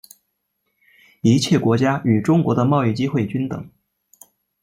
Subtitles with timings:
[1.21, 3.69] 一切国家与中国的贸易机会均等。